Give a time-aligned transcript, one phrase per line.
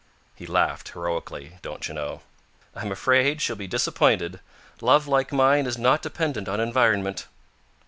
[0.35, 2.21] He laughed heroically, don't you know.
[2.73, 4.39] "I'm afraid she'll be disappointed.
[4.81, 7.27] Love like mine is not dependent on environment."